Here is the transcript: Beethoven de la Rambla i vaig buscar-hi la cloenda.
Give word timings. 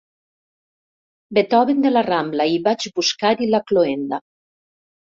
Beethoven 1.39 1.85
de 1.85 1.93
la 1.93 2.03
Rambla 2.09 2.49
i 2.55 2.59
vaig 2.71 2.89
buscar-hi 2.99 3.53
la 3.53 3.65
cloenda. 3.71 4.27